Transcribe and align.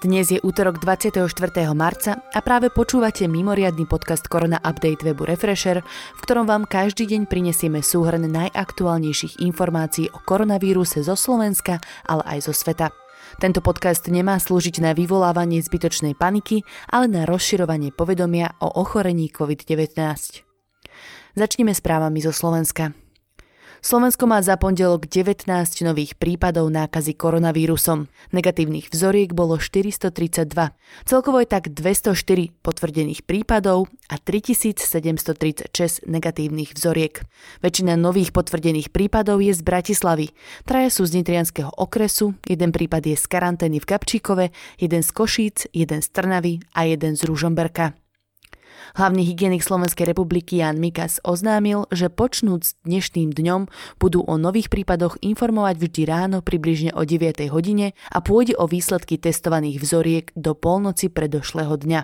Dnes 0.00 0.32
je 0.32 0.40
útorok 0.40 0.80
24. 0.80 1.28
marca 1.76 2.24
a 2.32 2.40
práve 2.40 2.72
počúvate 2.72 3.28
mimoriadny 3.28 3.84
podcast 3.84 4.32
Korona 4.32 4.56
Update 4.64 5.04
webu 5.04 5.28
Refresher, 5.28 5.84
v 6.16 6.20
ktorom 6.24 6.48
vám 6.48 6.64
každý 6.64 7.04
deň 7.04 7.28
prinesieme 7.28 7.84
súhrn 7.84 8.24
najaktuálnejších 8.24 9.44
informácií 9.44 10.08
o 10.08 10.16
koronavíruse 10.24 11.04
zo 11.04 11.12
Slovenska, 11.12 11.84
ale 12.08 12.24
aj 12.24 12.48
zo 12.48 12.56
sveta. 12.56 12.96
Tento 13.44 13.60
podcast 13.60 14.08
nemá 14.08 14.40
slúžiť 14.40 14.80
na 14.80 14.96
vyvolávanie 14.96 15.60
zbytočnej 15.60 16.16
paniky, 16.16 16.64
ale 16.88 17.04
na 17.04 17.28
rozširovanie 17.28 17.92
povedomia 17.92 18.56
o 18.64 18.72
ochorení 18.72 19.28
COVID-19. 19.28 20.00
Začneme 21.36 21.76
správami 21.76 22.24
zo 22.24 22.32
Slovenska. 22.32 22.96
Slovensko 23.80 24.28
má 24.28 24.44
za 24.44 24.60
pondelok 24.60 25.08
19 25.08 25.48
nových 25.88 26.12
prípadov 26.20 26.68
nákazy 26.68 27.16
koronavírusom. 27.16 28.12
Negatívnych 28.28 28.92
vzoriek 28.92 29.32
bolo 29.32 29.56
432. 29.56 30.76
Celkovo 31.08 31.40
je 31.40 31.48
tak 31.48 31.72
204 31.72 32.60
potvrdených 32.60 33.24
prípadov 33.24 33.88
a 34.12 34.20
3736 34.20 35.72
negatívnych 36.04 36.76
vzoriek. 36.76 37.24
Väčšina 37.64 37.96
nových 37.96 38.36
potvrdených 38.36 38.92
prípadov 38.92 39.40
je 39.40 39.56
z 39.56 39.64
Bratislavy. 39.64 40.28
Traja 40.68 40.92
sú 40.92 41.08
z 41.08 41.24
Nitrianského 41.24 41.72
okresu, 41.72 42.36
jeden 42.44 42.76
prípad 42.76 43.00
je 43.08 43.16
z 43.16 43.24
karantény 43.32 43.80
v 43.80 43.88
Gabčíkove, 43.88 44.52
jeden 44.76 45.00
z 45.00 45.08
Košíc, 45.08 45.72
jeden 45.72 46.04
z 46.04 46.08
Trnavy 46.12 46.60
a 46.76 46.84
jeden 46.84 47.16
z 47.16 47.24
Ružomberka. 47.24 47.96
Hlavný 48.94 49.22
hygienik 49.26 49.62
Slovenskej 49.62 50.08
republiky 50.08 50.60
Jan 50.60 50.80
Mikas 50.80 51.20
oznámil, 51.22 51.86
že 51.92 52.10
počnúc 52.10 52.74
dnešným 52.84 53.30
dňom 53.30 53.70
budú 53.98 54.24
o 54.24 54.34
nových 54.36 54.68
prípadoch 54.72 55.20
informovať 55.22 55.76
vždy 55.78 56.02
ráno 56.08 56.38
približne 56.42 56.90
o 56.96 57.06
9. 57.06 57.46
hodine 57.50 57.92
a 58.10 58.18
pôjde 58.22 58.58
o 58.58 58.66
výsledky 58.66 59.20
testovaných 59.20 59.82
vzoriek 59.82 60.26
do 60.34 60.56
polnoci 60.56 61.10
predošlého 61.10 61.76
dňa. 61.76 62.00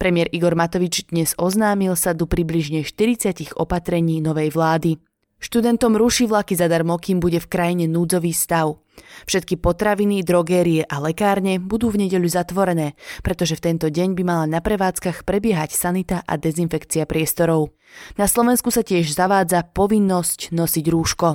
Premiér 0.00 0.32
Igor 0.32 0.58
Matovič 0.58 1.06
dnes 1.12 1.36
oznámil 1.38 1.94
sadu 1.94 2.26
približne 2.26 2.82
40 2.82 3.54
opatrení 3.54 4.18
novej 4.18 4.50
vlády. 4.50 4.98
Študentom 5.38 5.94
ruší 5.94 6.24
vlaky 6.24 6.56
zadarmo, 6.56 6.96
kým 6.96 7.20
bude 7.20 7.36
v 7.36 7.50
krajine 7.52 7.84
núdzový 7.84 8.32
stav. 8.32 8.80
Všetky 9.24 9.58
potraviny, 9.62 10.26
drogérie 10.26 10.82
a 10.84 10.98
lekárne 10.98 11.62
budú 11.62 11.94
v 11.94 12.06
nedeľu 12.06 12.28
zatvorené, 12.30 12.98
pretože 13.22 13.56
v 13.58 13.64
tento 13.72 13.86
deň 13.88 14.18
by 14.18 14.22
mala 14.26 14.44
na 14.50 14.60
prevádzkach 14.60 15.22
prebiehať 15.22 15.72
sanita 15.72 16.22
a 16.26 16.34
dezinfekcia 16.34 17.06
priestorov. 17.06 17.74
Na 18.18 18.26
Slovensku 18.26 18.74
sa 18.74 18.82
tiež 18.82 19.14
zavádza 19.14 19.62
povinnosť 19.70 20.50
nosiť 20.50 20.84
rúško. 20.90 21.28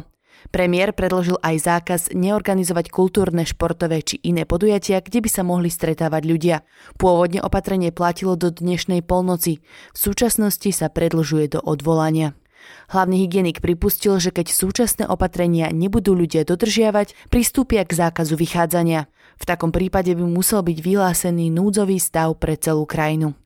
Premiér 0.50 0.96
predložil 0.96 1.36
aj 1.44 1.56
zákaz 1.60 2.02
neorganizovať 2.16 2.88
kultúrne, 2.88 3.44
športové 3.44 4.00
či 4.00 4.24
iné 4.24 4.48
podujatia, 4.48 5.04
kde 5.04 5.20
by 5.20 5.30
sa 5.30 5.44
mohli 5.44 5.68
stretávať 5.68 6.24
ľudia. 6.24 6.58
Pôvodne 6.96 7.44
opatrenie 7.44 7.92
platilo 7.92 8.40
do 8.40 8.48
dnešnej 8.48 9.04
polnoci, 9.04 9.60
v 9.92 9.98
súčasnosti 10.00 10.72
sa 10.72 10.88
predlžuje 10.88 11.54
do 11.54 11.60
odvolania. 11.60 12.40
Hlavný 12.90 13.26
hygienik 13.26 13.62
pripustil, 13.62 14.18
že 14.18 14.34
keď 14.34 14.50
súčasné 14.50 15.04
opatrenia 15.06 15.70
nebudú 15.70 16.18
ľudia 16.18 16.48
dodržiavať, 16.48 17.30
pristúpia 17.30 17.86
k 17.86 17.94
zákazu 17.94 18.34
vychádzania. 18.34 19.06
V 19.40 19.44
takom 19.48 19.70
prípade 19.72 20.12
by 20.18 20.26
musel 20.26 20.66
byť 20.66 20.78
vyhlásený 20.82 21.54
núdzový 21.54 22.02
stav 22.02 22.36
pre 22.42 22.58
celú 22.60 22.84
krajinu. 22.90 23.38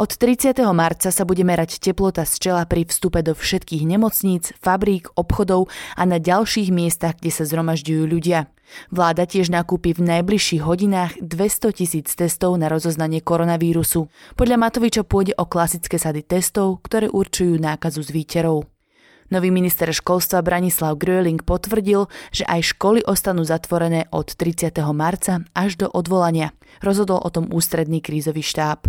Od 0.00 0.08
30. 0.08 0.56
marca 0.72 1.12
sa 1.12 1.24
bude 1.28 1.44
merať 1.44 1.78
teplota 1.78 2.24
z 2.24 2.34
čela 2.40 2.64
pri 2.64 2.88
vstupe 2.88 3.20
do 3.20 3.36
všetkých 3.36 3.84
nemocníc, 3.84 4.56
fabrík, 4.58 5.12
obchodov 5.14 5.68
a 5.94 6.02
na 6.08 6.16
ďalších 6.16 6.72
miestach, 6.72 7.20
kde 7.20 7.30
sa 7.30 7.44
zhromažďujú 7.44 8.02
ľudia. 8.08 8.48
Vláda 8.90 9.26
tiež 9.26 9.50
nakúpi 9.50 9.94
v 9.96 10.06
najbližších 10.06 10.62
hodinách 10.62 11.18
200 11.22 11.72
tisíc 11.76 12.12
testov 12.12 12.54
na 12.60 12.70
rozoznanie 12.70 13.22
koronavírusu. 13.22 14.10
Podľa 14.34 14.56
Matoviča 14.56 15.02
pôjde 15.02 15.34
o 15.38 15.48
klasické 15.48 15.98
sady 15.98 16.22
testov, 16.22 16.82
ktoré 16.86 17.10
určujú 17.10 17.58
nákazu 17.58 18.02
z 18.02 18.10
výterov. 18.10 18.66
Nový 19.26 19.50
minister 19.50 19.90
školstva 19.90 20.38
Branislav 20.38 20.94
Gröling 21.02 21.42
potvrdil, 21.42 22.06
že 22.30 22.46
aj 22.46 22.78
školy 22.78 23.02
ostanú 23.02 23.42
zatvorené 23.42 24.06
od 24.14 24.30
30. 24.30 24.70
marca 24.94 25.42
až 25.50 25.74
do 25.74 25.90
odvolania. 25.90 26.54
Rozhodol 26.78 27.18
o 27.18 27.30
tom 27.34 27.50
ústredný 27.50 27.98
krízový 27.98 28.46
štáb. 28.46 28.86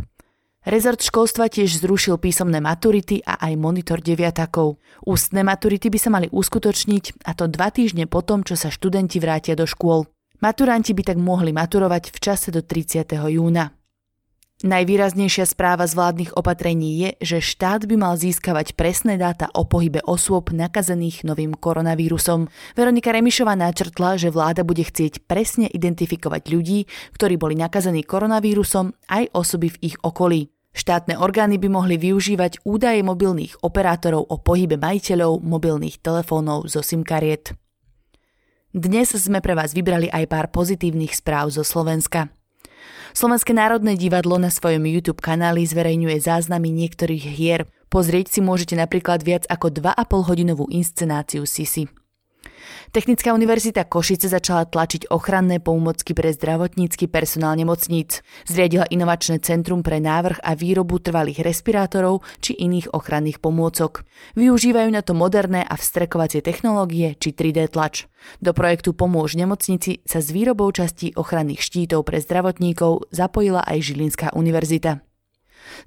Rezort 0.68 1.00
školstva 1.00 1.48
tiež 1.48 1.80
zrušil 1.80 2.20
písomné 2.20 2.60
maturity 2.60 3.24
a 3.24 3.40
aj 3.40 3.56
monitor 3.56 4.04
deviatakov. 4.04 4.76
Ústne 5.08 5.40
maturity 5.40 5.88
by 5.88 5.96
sa 5.96 6.12
mali 6.12 6.28
uskutočniť 6.28 7.24
a 7.24 7.32
to 7.32 7.48
dva 7.48 7.72
týždne 7.72 8.04
potom, 8.04 8.44
čo 8.44 8.60
sa 8.60 8.68
študenti 8.68 9.24
vrátia 9.24 9.56
do 9.56 9.64
škôl. 9.64 10.12
Maturanti 10.44 10.92
by 10.92 11.08
tak 11.08 11.24
mohli 11.24 11.56
maturovať 11.56 12.12
v 12.12 12.18
čase 12.20 12.52
do 12.52 12.60
30. 12.60 13.08
júna. 13.08 13.72
Najvýraznejšia 14.68 15.48
správa 15.48 15.88
z 15.88 15.96
vládnych 15.96 16.36
opatrení 16.36 17.00
je, 17.00 17.10
že 17.24 17.48
štát 17.48 17.88
by 17.88 17.96
mal 17.96 18.20
získavať 18.20 18.76
presné 18.76 19.16
dáta 19.16 19.48
o 19.56 19.64
pohybe 19.64 20.04
osôb 20.04 20.52
nakazených 20.52 21.24
novým 21.24 21.56
koronavírusom. 21.56 22.52
Veronika 22.76 23.16
Remišová 23.16 23.56
načrtla, 23.56 24.20
že 24.20 24.34
vláda 24.36 24.68
bude 24.68 24.84
chcieť 24.84 25.24
presne 25.32 25.72
identifikovať 25.72 26.44
ľudí, 26.52 26.92
ktorí 27.16 27.40
boli 27.40 27.56
nakazení 27.56 28.04
koronavírusom, 28.04 28.92
aj 29.08 29.32
osoby 29.32 29.72
v 29.72 29.94
ich 29.94 29.98
okolí. 30.04 30.57
Štátne 30.78 31.18
orgány 31.18 31.58
by 31.58 31.74
mohli 31.74 31.98
využívať 31.98 32.62
údaje 32.62 33.02
mobilných 33.02 33.66
operátorov 33.66 34.30
o 34.30 34.38
pohybe 34.38 34.78
majiteľov 34.78 35.42
mobilných 35.42 35.98
telefónov 36.06 36.70
zo 36.70 36.86
SIM 36.86 37.02
kariet. 37.02 37.58
Dnes 38.78 39.10
sme 39.10 39.42
pre 39.42 39.58
vás 39.58 39.74
vybrali 39.74 40.06
aj 40.14 40.30
pár 40.30 40.54
pozitívnych 40.54 41.18
správ 41.18 41.50
zo 41.50 41.66
Slovenska. 41.66 42.30
Slovenské 43.18 43.58
národné 43.58 43.98
divadlo 43.98 44.38
na 44.38 44.54
svojom 44.54 44.86
YouTube 44.86 45.18
kanáli 45.18 45.66
zverejňuje 45.66 46.22
záznamy 46.22 46.70
niektorých 46.70 47.26
hier. 47.26 47.66
Pozrieť 47.90 48.38
si 48.38 48.46
môžete 48.46 48.78
napríklad 48.78 49.26
viac 49.26 49.50
ako 49.50 49.74
2,5 49.74 50.30
hodinovú 50.30 50.70
inscenáciu 50.70 51.50
Sisi. 51.50 51.90
Technická 52.92 53.34
univerzita 53.34 53.88
Košice 53.88 54.32
začala 54.32 54.68
tlačiť 54.68 55.12
ochranné 55.12 55.64
pomocky 55.64 56.12
pre 56.12 56.34
zdravotnícky 56.36 57.08
personál 57.08 57.56
nemocníc. 57.56 58.22
Zriadila 58.48 58.86
inovačné 58.88 59.40
centrum 59.42 59.82
pre 59.82 60.04
návrh 60.04 60.44
a 60.44 60.54
výrobu 60.54 61.00
trvalých 61.00 61.44
respirátorov 61.44 62.26
či 62.44 62.56
iných 62.58 62.92
ochranných 62.92 63.40
pomôcok. 63.40 64.04
Využívajú 64.36 64.90
na 64.92 65.02
to 65.02 65.16
moderné 65.16 65.64
a 65.64 65.74
vstrekovacie 65.80 66.44
technológie 66.44 67.16
či 67.16 67.32
3D 67.32 67.72
tlač. 67.72 68.10
Do 68.44 68.52
projektu 68.52 68.92
Pomôž 68.92 69.40
nemocnici 69.40 70.04
sa 70.04 70.20
s 70.20 70.34
výrobou 70.34 70.68
častí 70.76 71.16
ochranných 71.16 71.64
štítov 71.64 72.04
pre 72.04 72.20
zdravotníkov 72.20 73.08
zapojila 73.14 73.64
aj 73.64 73.94
Žilinská 73.94 74.36
univerzita. 74.36 75.07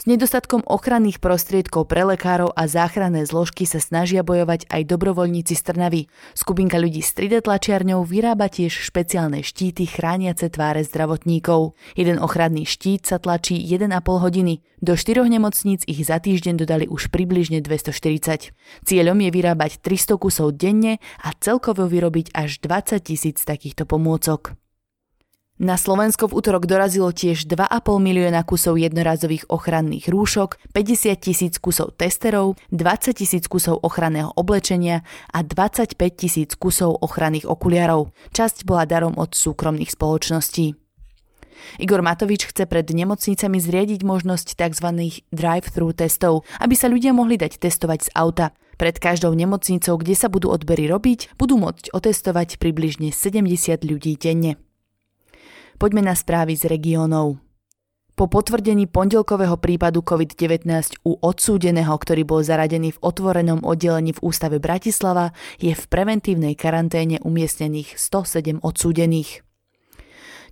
S 0.00 0.04
nedostatkom 0.04 0.64
ochranných 0.66 1.18
prostriedkov 1.18 1.90
pre 1.90 2.04
lekárov 2.04 2.52
a 2.54 2.64
záchranné 2.68 3.26
zložky 3.26 3.64
sa 3.64 3.82
snažia 3.82 4.24
bojovať 4.24 4.70
aj 4.70 4.82
dobrovoľníci 4.88 5.54
z 5.56 5.62
Trnavy. 5.66 6.02
Skupinka 6.32 6.80
ľudí 6.80 7.02
s 7.04 7.12
3D 7.16 7.44
tlačiarňou 7.44 8.06
vyrába 8.06 8.48
tiež 8.48 8.72
špeciálne 8.72 9.44
štíty 9.44 9.88
chrániace 9.88 10.48
tváre 10.52 10.86
zdravotníkov. 10.86 11.74
Jeden 11.98 12.22
ochranný 12.22 12.64
štít 12.64 13.08
sa 13.08 13.20
tlačí 13.20 13.58
1,5 13.58 13.90
hodiny. 14.06 14.62
Do 14.80 14.96
štyroch 14.96 15.28
nemocníc 15.28 15.84
ich 15.84 16.00
za 16.08 16.16
týždeň 16.16 16.54
dodali 16.56 16.88
už 16.88 17.12
približne 17.12 17.60
240. 17.60 18.56
Cieľom 18.88 19.18
je 19.20 19.30
vyrábať 19.32 19.76
300 19.84 20.16
kusov 20.16 20.56
denne 20.56 20.96
a 21.20 21.36
celkovo 21.36 21.84
vyrobiť 21.84 22.32
až 22.32 22.64
20 22.64 23.04
tisíc 23.04 23.44
takýchto 23.44 23.84
pomôcok. 23.84 24.56
Na 25.60 25.76
Slovensko 25.76 26.24
v 26.24 26.40
útorok 26.40 26.64
dorazilo 26.64 27.12
tiež 27.12 27.44
2,5 27.44 28.00
milióna 28.00 28.48
kusov 28.48 28.80
jednorazových 28.80 29.44
ochranných 29.52 30.08
rúšok, 30.08 30.56
50 30.72 31.20
tisíc 31.20 31.60
kusov 31.60 32.00
testerov, 32.00 32.56
20 32.72 33.12
tisíc 33.12 33.44
kusov 33.44 33.76
ochranného 33.84 34.32
oblečenia 34.40 35.04
a 35.28 35.44
25 35.44 36.00
tisíc 36.16 36.56
kusov 36.56 36.96
ochranných 37.04 37.44
okuliarov. 37.44 38.08
Časť 38.32 38.64
bola 38.64 38.88
darom 38.88 39.20
od 39.20 39.36
súkromných 39.36 39.92
spoločností. 39.92 40.80
Igor 41.76 42.00
Matovič 42.00 42.48
chce 42.48 42.64
pred 42.64 42.88
nemocnicami 42.88 43.60
zriadiť 43.60 44.00
možnosť 44.00 44.56
tzv. 44.56 44.88
drive-thru 45.28 45.92
testov, 45.92 46.48
aby 46.56 46.72
sa 46.72 46.88
ľudia 46.88 47.12
mohli 47.12 47.36
dať 47.36 47.60
testovať 47.60 48.08
z 48.08 48.10
auta. 48.16 48.56
Pred 48.80 48.96
každou 48.96 49.36
nemocnicou, 49.36 50.00
kde 50.00 50.16
sa 50.16 50.32
budú 50.32 50.48
odbery 50.56 50.88
robiť, 50.88 51.36
budú 51.36 51.60
môcť 51.60 51.92
otestovať 51.92 52.56
približne 52.56 53.12
70 53.12 53.44
ľudí 53.84 54.16
denne. 54.16 54.56
Poďme 55.80 56.04
na 56.04 56.12
správy 56.12 56.60
z 56.60 56.68
regiónov. 56.68 57.40
Po 58.12 58.28
potvrdení 58.28 58.84
pondelkového 58.84 59.56
prípadu 59.56 60.04
COVID-19 60.04 60.68
u 61.08 61.16
odsúdeného, 61.24 61.96
ktorý 61.96 62.28
bol 62.28 62.44
zaradený 62.44 62.92
v 62.92 63.00
otvorenom 63.00 63.64
oddelení 63.64 64.12
v 64.12 64.20
Ústave 64.20 64.60
Bratislava, 64.60 65.32
je 65.56 65.72
v 65.72 65.84
preventívnej 65.88 66.52
karanténe 66.52 67.16
umiestnených 67.24 67.96
107 67.96 68.60
odsúdených. 68.60 69.40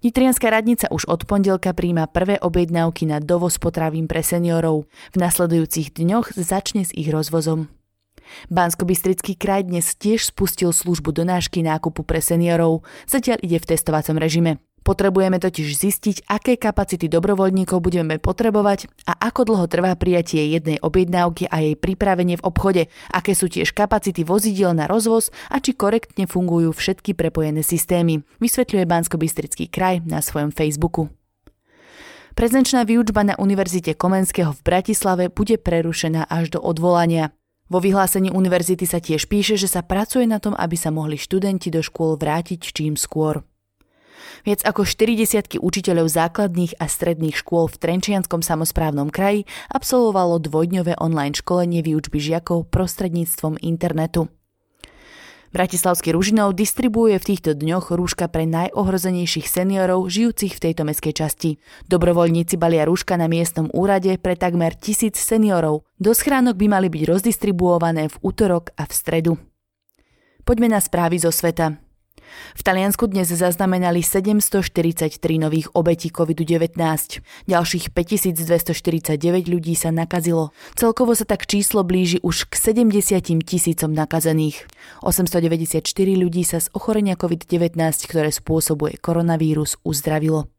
Nitrianská 0.01 0.49
radnica 0.49 0.89
už 0.89 1.05
od 1.05 1.29
pondelka 1.29 1.77
príjma 1.77 2.09
prvé 2.09 2.41
objednávky 2.41 3.05
na 3.05 3.21
dovoz 3.21 3.61
potravín 3.61 4.09
pre 4.09 4.25
seniorov. 4.25 4.89
V 5.13 5.17
nasledujúcich 5.21 5.93
dňoch 5.93 6.41
začne 6.41 6.89
s 6.89 6.91
ich 6.97 7.13
rozvozom. 7.13 7.69
bansko 8.49 8.89
kraj 9.37 9.69
dnes 9.69 9.93
tiež 9.93 10.25
spustil 10.33 10.73
službu 10.73 11.13
donášky 11.13 11.61
nákupu 11.61 12.01
pre 12.01 12.25
seniorov, 12.25 12.81
zatiaľ 13.05 13.45
ide 13.45 13.61
v 13.61 13.69
testovacom 13.77 14.17
režime. 14.17 14.57
Potrebujeme 14.88 15.37
totiž 15.37 15.69
zistiť, 15.76 16.17
aké 16.32 16.56
kapacity 16.56 17.12
dobrovoľníkov 17.12 17.76
budeme 17.85 18.17
potrebovať 18.17 18.88
a 19.05 19.20
ako 19.20 19.52
dlho 19.52 19.69
trvá 19.69 19.93
prijatie 20.00 20.49
jednej 20.49 20.81
objednávky 20.81 21.44
a 21.44 21.61
jej 21.61 21.76
pripravenie 21.76 22.40
v 22.40 22.46
obchode, 22.49 22.82
aké 23.12 23.37
sú 23.37 23.52
tiež 23.52 23.76
kapacity 23.76 24.25
vozidiel 24.25 24.73
na 24.73 24.88
rozvoz 24.88 25.29
a 25.52 25.61
či 25.61 25.76
korektne 25.76 26.25
fungujú 26.25 26.73
všetky 26.73 27.12
prepojené 27.12 27.61
systémy, 27.61 28.25
vysvetľuje 28.40 28.88
bansko 28.88 29.20
kraj 29.69 30.00
na 30.08 30.25
svojom 30.25 30.56
Facebooku. 30.56 31.12
Prezenčná 32.32 32.88
výučba 32.88 33.29
na 33.29 33.37
Univerzite 33.37 33.93
Komenského 33.93 34.56
v 34.56 34.64
Bratislave 34.64 35.29
bude 35.29 35.61
prerušená 35.61 36.32
až 36.32 36.56
do 36.56 36.64
odvolania. 36.64 37.37
Vo 37.69 37.84
vyhlásení 37.84 38.32
univerzity 38.32 38.88
sa 38.88 39.05
tiež 39.05 39.29
píše, 39.29 39.61
že 39.61 39.69
sa 39.69 39.84
pracuje 39.84 40.25
na 40.25 40.41
tom, 40.41 40.56
aby 40.56 40.81
sa 40.81 40.88
mohli 40.88 41.20
študenti 41.20 41.69
do 41.69 41.84
škôl 41.84 42.17
vrátiť 42.17 42.73
čím 42.73 42.96
skôr. 42.96 43.44
Viac 44.43 44.65
ako 44.65 44.85
40 44.85 45.59
učiteľov 45.59 46.06
základných 46.09 46.79
a 46.79 46.87
stredných 46.87 47.37
škôl 47.37 47.69
v 47.69 47.81
Trenčianskom 47.81 48.41
samozprávnom 48.41 49.12
kraji 49.12 49.44
absolvovalo 49.70 50.41
dvojdňové 50.43 50.99
online 50.99 51.37
školenie 51.37 51.82
výučby 51.82 52.19
žiakov 52.20 52.70
prostredníctvom 52.73 53.61
internetu. 53.61 54.29
Bratislavský 55.49 56.12
Ružinov 56.12 56.53
distribuuje 56.53 57.17
v 57.17 57.25
týchto 57.25 57.56
dňoch 57.56 57.97
rúška 57.97 58.29
pre 58.29 58.44
najohrozenejších 58.44 59.49
seniorov 59.49 60.12
žijúcich 60.12 60.53
v 60.53 60.62
tejto 60.69 60.85
meskej 60.85 61.17
časti. 61.17 61.50
Dobrovoľníci 61.88 62.61
balia 62.61 62.85
rúška 62.85 63.17
na 63.17 63.32
miestnom 63.32 63.73
úrade 63.73 64.12
pre 64.20 64.37
takmer 64.37 64.76
tisíc 64.76 65.17
seniorov. 65.17 65.88
Do 65.97 66.12
schránok 66.12 66.61
by 66.61 66.67
mali 66.69 66.93
byť 66.93 67.03
rozdistribuované 67.09 68.12
v 68.12 68.17
útorok 68.20 68.76
a 68.76 68.85
v 68.85 68.93
stredu. 68.93 69.32
Poďme 70.44 70.69
na 70.69 70.81
správy 70.85 71.17
zo 71.17 71.32
sveta. 71.32 71.88
V 72.55 72.63
Taliansku 72.67 73.07
dnes 73.09 73.31
zaznamenali 73.31 74.05
743 74.05 75.15
nových 75.39 75.73
obetí 75.73 76.13
COVID-19. 76.13 76.77
Ďalších 77.49 77.95
5249 77.95 79.49
ľudí 79.49 79.75
sa 79.79 79.89
nakazilo. 79.95 80.51
Celkovo 80.75 81.15
sa 81.15 81.25
tak 81.25 81.49
číslo 81.49 81.87
blíži 81.87 82.21
už 82.21 82.51
k 82.51 82.75
70 82.75 83.47
tisícom 83.47 83.91
nakazených. 83.95 84.69
894 85.01 85.81
ľudí 86.19 86.43
sa 86.45 86.61
z 86.61 86.69
ochorenia 86.77 87.17
COVID-19, 87.17 87.79
ktoré 88.05 88.35
spôsobuje 88.35 89.01
koronavírus, 89.01 89.81
uzdravilo. 89.87 90.51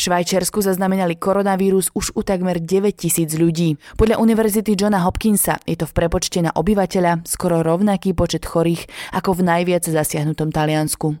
Švajčiarsku 0.00 0.64
zaznamenali 0.64 1.20
koronavírus 1.20 1.92
už 1.92 2.16
u 2.16 2.24
takmer 2.24 2.56
9 2.56 2.96
tisíc 2.96 3.36
ľudí. 3.36 3.76
Podľa 4.00 4.16
Univerzity 4.16 4.72
Johna 4.72 5.04
Hopkinsa 5.04 5.60
je 5.68 5.76
to 5.76 5.84
v 5.84 5.92
prepočte 5.92 6.40
na 6.40 6.56
obyvateľa 6.56 7.28
skoro 7.28 7.60
rovnaký 7.60 8.16
počet 8.16 8.48
chorých 8.48 8.88
ako 9.12 9.36
v 9.36 9.40
najviac 9.44 9.84
zasiahnutom 9.84 10.56
Taliansku. 10.56 11.20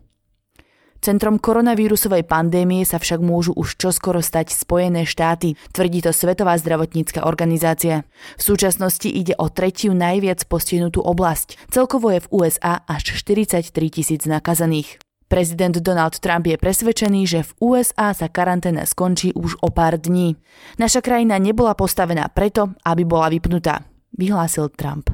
Centrom 1.00 1.40
koronavírusovej 1.40 2.28
pandémie 2.28 2.84
sa 2.84 3.00
však 3.00 3.24
môžu 3.24 3.56
už 3.56 3.76
čoskoro 3.76 4.20
stať 4.24 4.52
Spojené 4.52 5.08
štáty, 5.08 5.56
tvrdí 5.72 6.00
to 6.04 6.12
Svetová 6.12 6.56
zdravotnícka 6.56 7.24
organizácia. 7.24 8.04
V 8.36 8.42
súčasnosti 8.44 9.08
ide 9.08 9.36
o 9.36 9.48
tretiu 9.52 9.92
najviac 9.96 10.44
postihnutú 10.44 11.04
oblasť. 11.04 11.68
Celkovo 11.72 12.12
je 12.12 12.20
v 12.24 12.30
USA 12.32 12.84
až 12.84 13.16
43 13.16 13.72
tisíc 13.88 14.28
nakazaných. 14.28 15.00
Prezident 15.30 15.78
Donald 15.78 16.18
Trump 16.18 16.42
je 16.50 16.58
presvedčený, 16.58 17.22
že 17.22 17.46
v 17.46 17.54
USA 17.62 18.10
sa 18.10 18.26
karanténa 18.26 18.82
skončí 18.82 19.30
už 19.30 19.62
o 19.62 19.70
pár 19.70 19.94
dní. 19.94 20.34
Naša 20.74 20.98
krajina 20.98 21.38
nebola 21.38 21.78
postavená 21.78 22.26
preto, 22.34 22.74
aby 22.82 23.06
bola 23.06 23.30
vypnutá, 23.30 23.86
vyhlásil 24.10 24.74
Trump. 24.74 25.06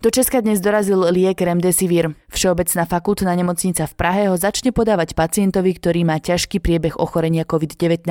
Do 0.00 0.08
Česka 0.08 0.40
dnes 0.40 0.64
dorazil 0.64 1.12
liek 1.12 1.44
Remdesivir. 1.44 2.16
Všeobecná 2.32 2.88
fakultná 2.88 3.36
nemocnica 3.36 3.84
v 3.84 3.94
Prahe 4.00 4.22
ho 4.32 4.36
začne 4.40 4.72
podávať 4.72 5.12
pacientovi, 5.12 5.76
ktorý 5.76 6.08
má 6.08 6.16
ťažký 6.24 6.56
priebeh 6.64 6.96
ochorenia 6.96 7.44
COVID-19. 7.44 8.08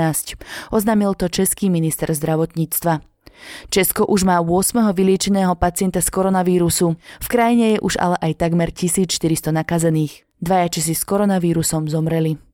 Oznámil 0.70 1.18
to 1.18 1.34
český 1.34 1.74
minister 1.74 2.14
zdravotníctva. 2.14 3.02
Česko 3.70 4.06
už 4.06 4.24
má 4.24 4.42
8. 4.42 4.94
vyliečeného 4.94 5.56
pacienta 5.56 6.02
z 6.02 6.10
koronavírusu. 6.10 6.96
V 6.98 7.28
krajine 7.28 7.78
je 7.78 7.80
už 7.84 7.98
ale 8.00 8.16
aj 8.22 8.34
takmer 8.40 8.72
1400 8.72 9.52
nakazených. 9.52 10.24
Dvaja 10.42 10.70
Česi 10.70 10.94
s 10.96 11.04
koronavírusom 11.04 11.90
zomreli. 11.90 12.47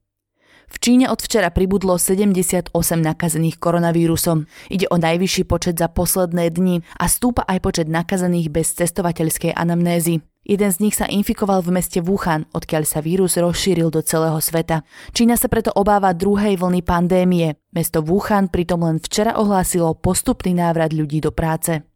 V 0.73 0.81
Číne 0.81 1.05
od 1.05 1.21
včera 1.21 1.53
pribudlo 1.53 2.01
78 2.01 2.73
nakazených 2.97 3.61
koronavírusom. 3.61 4.49
Ide 4.73 4.89
o 4.89 4.97
najvyšší 4.97 5.45
počet 5.45 5.77
za 5.77 5.85
posledné 5.85 6.49
dni 6.49 6.81
a 6.97 7.05
stúpa 7.05 7.45
aj 7.45 7.61
počet 7.61 7.85
nakazených 7.85 8.49
bez 8.49 8.73
cestovateľskej 8.81 9.53
anamnézy. 9.53 10.25
Jeden 10.43 10.73
z 10.73 10.81
nich 10.81 10.97
sa 10.97 11.07
infikoval 11.07 11.63
v 11.63 11.77
meste 11.77 12.01
Wuhan, 12.01 12.49
odkiaľ 12.51 12.83
sa 12.83 12.99
vírus 12.99 13.39
rozšíril 13.39 13.93
do 13.93 14.01
celého 14.03 14.35
sveta. 14.41 14.83
Čína 15.13 15.37
sa 15.37 15.47
preto 15.47 15.71
obáva 15.71 16.11
druhej 16.11 16.59
vlny 16.59 16.81
pandémie. 16.83 17.55
Mesto 17.71 18.01
Wuhan 18.03 18.49
pritom 18.49 18.81
len 18.83 18.97
včera 18.99 19.37
ohlásilo 19.39 19.93
postupný 19.95 20.57
návrat 20.57 20.91
ľudí 20.91 21.21
do 21.23 21.31
práce. 21.31 21.92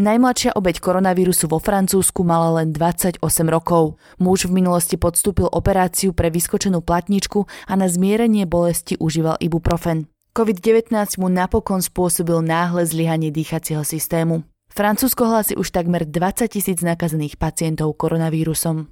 Najmladšia 0.00 0.56
obeď 0.56 0.80
koronavírusu 0.80 1.52
vo 1.52 1.60
Francúzsku 1.60 2.24
mala 2.24 2.64
len 2.64 2.72
28 2.72 3.20
rokov. 3.52 4.00
Muž 4.16 4.48
v 4.48 4.56
minulosti 4.56 4.96
podstúpil 4.96 5.44
operáciu 5.52 6.16
pre 6.16 6.32
vyskočenú 6.32 6.80
platničku 6.80 7.44
a 7.68 7.76
na 7.76 7.92
zmierenie 7.92 8.48
bolesti 8.48 8.96
užíval 8.96 9.36
ibuprofen. 9.44 10.08
COVID-19 10.32 10.96
mu 11.20 11.28
napokon 11.28 11.84
spôsobil 11.84 12.40
náhle 12.40 12.88
zlyhanie 12.88 13.28
dýchacieho 13.28 13.84
systému. 13.84 14.48
Francúzsko 14.72 15.28
hlási 15.28 15.60
už 15.60 15.68
takmer 15.68 16.08
20 16.08 16.48
tisíc 16.48 16.80
nakazených 16.80 17.36
pacientov 17.36 17.92
koronavírusom. 18.00 18.88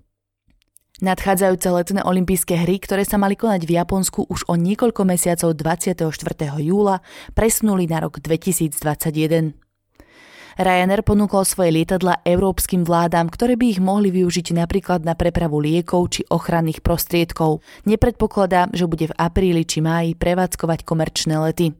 Nadchádzajúce 1.00 1.68
letné 1.72 2.04
olympijské 2.04 2.60
hry, 2.60 2.76
ktoré 2.76 3.08
sa 3.08 3.16
mali 3.16 3.40
konať 3.40 3.64
v 3.64 3.72
Japonsku 3.80 4.28
už 4.28 4.44
o 4.52 4.54
niekoľko 4.60 5.08
mesiacov 5.08 5.56
24. 5.56 6.12
júla, 6.60 7.00
presnuli 7.32 7.88
na 7.88 8.04
rok 8.04 8.20
2021. 8.20 9.69
Ryanair 10.58 11.06
ponúkol 11.06 11.46
svoje 11.46 11.70
lietadla 11.70 12.24
európskym 12.26 12.82
vládam, 12.82 13.30
ktoré 13.30 13.54
by 13.54 13.66
ich 13.76 13.80
mohli 13.82 14.10
využiť 14.10 14.56
napríklad 14.56 15.06
na 15.06 15.14
prepravu 15.14 15.62
liekov 15.62 16.10
či 16.10 16.26
ochranných 16.26 16.82
prostriedkov. 16.82 17.62
Nepredpokladá, 17.86 18.66
že 18.74 18.90
bude 18.90 19.12
v 19.12 19.16
apríli 19.20 19.62
či 19.62 19.78
máji 19.84 20.18
prevádzkovať 20.18 20.82
komerčné 20.82 21.38
lety. 21.38 21.76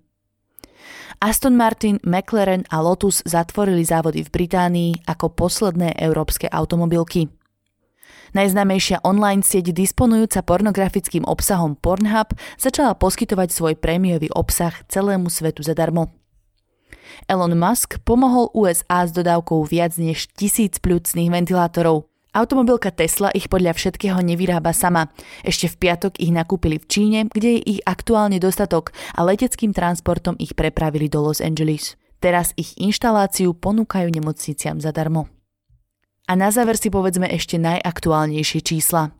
Aston 1.20 1.52
Martin, 1.52 2.00
McLaren 2.00 2.64
a 2.72 2.80
Lotus 2.80 3.20
zatvorili 3.28 3.84
závody 3.84 4.24
v 4.24 4.32
Británii 4.32 4.90
ako 5.04 5.34
posledné 5.36 5.98
európske 6.00 6.48
automobilky. 6.48 7.28
Najznámejšia 8.30 9.02
online 9.02 9.42
sieť 9.42 9.74
disponujúca 9.74 10.46
pornografickým 10.46 11.26
obsahom 11.26 11.74
Pornhub 11.74 12.30
začala 12.62 12.94
poskytovať 12.94 13.50
svoj 13.50 13.74
prémiový 13.74 14.30
obsah 14.30 14.72
celému 14.86 15.26
svetu 15.26 15.66
zadarmo. 15.66 16.19
Elon 17.30 17.54
Musk 17.54 18.02
pomohol 18.02 18.50
USA 18.52 19.06
s 19.06 19.14
dodávkou 19.14 19.64
viac 19.66 19.96
než 19.96 20.30
tisíc 20.34 20.82
pľucných 20.82 21.30
ventilátorov. 21.30 22.10
Automobilka 22.30 22.94
Tesla 22.94 23.34
ich 23.34 23.50
podľa 23.50 23.74
všetkého 23.74 24.22
nevyrába 24.22 24.70
sama. 24.70 25.10
Ešte 25.42 25.66
v 25.66 25.78
piatok 25.82 26.14
ich 26.22 26.30
nakúpili 26.30 26.78
v 26.78 26.86
Číne, 26.86 27.18
kde 27.26 27.58
je 27.58 27.60
ich 27.74 27.80
aktuálne 27.82 28.38
dostatok 28.38 28.94
a 29.18 29.26
leteckým 29.26 29.74
transportom 29.74 30.38
ich 30.38 30.54
prepravili 30.54 31.10
do 31.10 31.26
Los 31.26 31.42
Angeles. 31.42 31.98
Teraz 32.22 32.54
ich 32.54 32.78
inštaláciu 32.78 33.50
ponúkajú 33.58 34.06
nemocniciam 34.14 34.78
zadarmo. 34.78 35.26
A 36.30 36.38
na 36.38 36.54
záver 36.54 36.78
si 36.78 36.86
povedzme 36.86 37.26
ešte 37.26 37.58
najaktuálnejšie 37.58 38.62
čísla. 38.62 39.10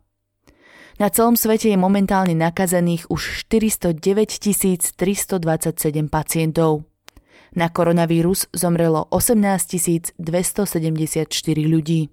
Na 0.95 1.09
celom 1.11 1.35
svete 1.35 1.67
je 1.67 1.75
momentálne 1.75 2.37
nakazených 2.37 3.11
už 3.11 3.43
409 3.49 4.39
327 4.95 6.07
pacientov. 6.07 6.87
Na 7.51 7.67
koronavírus 7.67 8.47
zomrelo 8.55 9.07
18 9.11 10.15
274 10.15 11.27
ľudí. 11.67 12.09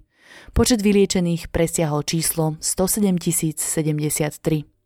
Počet 0.51 0.83
vyliečených 0.83 1.47
presiahol 1.49 2.03
číslo 2.03 2.59
107 2.59 3.17
073. 3.55 4.78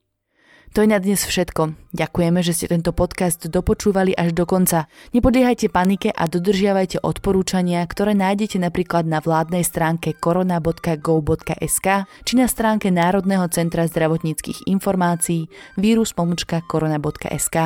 To 0.74 0.82
je 0.82 0.90
na 0.90 0.98
dnes 0.98 1.22
všetko. 1.22 1.78
Ďakujeme, 1.94 2.42
že 2.42 2.58
ste 2.58 2.66
tento 2.66 2.98
podcast 2.98 3.46
dopočúvali 3.46 4.18
až 4.18 4.34
do 4.34 4.50
konca. 4.50 4.90
Nepodliehajte 5.14 5.70
panike 5.70 6.10
a 6.10 6.26
dodržiavajte 6.26 7.06
odporúčania, 7.06 7.86
ktoré 7.86 8.18
nájdete 8.18 8.58
napríklad 8.58 9.06
na 9.06 9.22
vládnej 9.22 9.62
stránke 9.62 10.18
korona.go.sk 10.18 11.88
či 12.26 12.34
na 12.34 12.50
stránke 12.50 12.90
Národného 12.90 13.46
centra 13.54 13.86
zdravotníckých 13.86 14.66
informácií 14.66 15.46
vírus.korona.sk. 15.78 17.58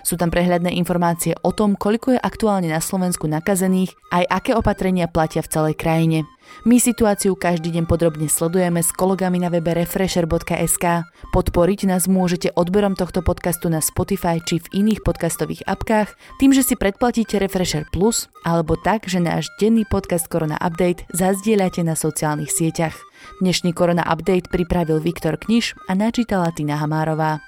Sú 0.00 0.16
tam 0.16 0.32
prehľadné 0.32 0.72
informácie 0.80 1.36
o 1.44 1.52
tom, 1.52 1.76
koľko 1.76 2.16
je 2.16 2.24
aktuálne 2.24 2.72
na 2.72 2.80
Slovensku 2.80 3.28
nakazených, 3.28 3.92
aj 4.08 4.24
aké 4.40 4.50
opatrenia 4.56 5.04
platia 5.04 5.44
v 5.44 5.52
celej 5.52 5.74
krajine. 5.76 6.24
My 6.64 6.80
situáciu 6.80 7.36
každý 7.36 7.74
deň 7.76 7.84
podrobne 7.84 8.30
sledujeme 8.30 8.80
s 8.80 8.88
kolegami 8.94 9.42
na 9.42 9.52
webe 9.52 9.76
refresher.sk. 9.76 11.04
Podporiť 11.34 11.80
nás 11.84 12.08
môžete 12.08 12.54
odberom 12.56 12.96
tohto 12.96 13.20
podcastu 13.20 13.68
na 13.68 13.84
Spotify 13.84 14.40
či 14.40 14.64
v 14.64 14.84
iných 14.84 15.04
podcastových 15.04 15.66
apkách, 15.68 16.16
tým, 16.40 16.56
že 16.56 16.64
si 16.64 16.74
predplatíte 16.78 17.36
Refresher 17.36 17.84
Plus, 17.92 18.32
alebo 18.48 18.80
tak, 18.80 19.04
že 19.10 19.20
náš 19.20 19.52
denný 19.60 19.84
podcast 19.84 20.30
Korona 20.30 20.56
Update 20.60 21.04
zazdieľate 21.12 21.84
na 21.84 21.92
sociálnych 21.98 22.52
sieťach. 22.52 22.96
Dnešný 23.44 23.72
Korona 23.76 24.04
Update 24.04 24.48
pripravil 24.52 25.00
Viktor 25.00 25.36
Kniž 25.36 25.76
a 25.88 25.92
načítala 25.96 26.52
Tina 26.52 26.80
Hamárová. 26.80 27.40